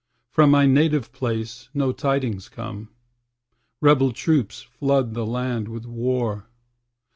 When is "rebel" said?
3.81-4.13